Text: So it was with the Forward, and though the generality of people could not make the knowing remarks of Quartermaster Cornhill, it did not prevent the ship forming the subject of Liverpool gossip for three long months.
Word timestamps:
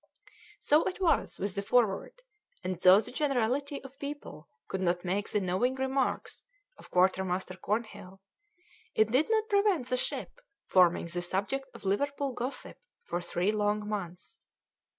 So 0.59 0.85
it 0.85 0.99
was 0.99 1.37
with 1.37 1.53
the 1.53 1.61
Forward, 1.61 2.23
and 2.63 2.81
though 2.81 3.01
the 3.01 3.11
generality 3.11 3.83
of 3.83 3.99
people 3.99 4.49
could 4.67 4.81
not 4.81 5.05
make 5.05 5.29
the 5.29 5.39
knowing 5.39 5.75
remarks 5.75 6.41
of 6.75 6.89
Quartermaster 6.89 7.55
Cornhill, 7.57 8.19
it 8.95 9.11
did 9.11 9.29
not 9.29 9.47
prevent 9.47 9.89
the 9.89 9.97
ship 9.97 10.39
forming 10.65 11.05
the 11.05 11.21
subject 11.21 11.67
of 11.75 11.85
Liverpool 11.85 12.33
gossip 12.33 12.77
for 13.05 13.21
three 13.21 13.51
long 13.51 13.87
months. 13.87 14.39